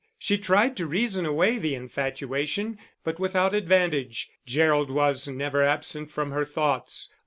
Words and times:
She 0.17 0.39
tried 0.39 0.75
to 0.77 0.87
reason 0.87 1.27
away 1.27 1.59
the 1.59 1.75
infatuation, 1.75 2.79
but 3.03 3.19
without 3.19 3.53
advantage; 3.53 4.31
Gerald 4.47 4.89
was 4.89 5.27
never 5.27 5.63
absent 5.63 6.09
from 6.09 6.31
her 6.31 6.43
thoughts. 6.43 7.13